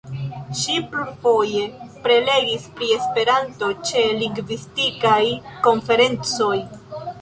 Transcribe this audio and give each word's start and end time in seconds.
Ŝi 0.61 0.77
plurfoje 0.93 1.61
prelegis 2.07 2.67
pri 2.81 2.91
Esperanto 2.97 3.73
ĉe 3.91 4.09
lingvistikaj 4.25 5.25
konferencoj. 5.71 6.55